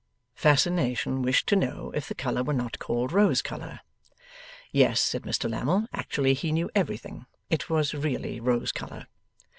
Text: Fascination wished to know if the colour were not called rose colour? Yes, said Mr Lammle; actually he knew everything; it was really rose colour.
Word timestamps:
Fascination 0.33 1.21
wished 1.21 1.45
to 1.45 1.55
know 1.55 1.91
if 1.93 2.07
the 2.07 2.15
colour 2.15 2.41
were 2.41 2.53
not 2.55 2.79
called 2.79 3.11
rose 3.11 3.43
colour? 3.43 3.81
Yes, 4.71 4.99
said 4.99 5.21
Mr 5.21 5.47
Lammle; 5.47 5.85
actually 5.93 6.33
he 6.33 6.51
knew 6.51 6.71
everything; 6.73 7.27
it 7.51 7.69
was 7.69 7.93
really 7.93 8.39
rose 8.39 8.71
colour. 8.71 9.05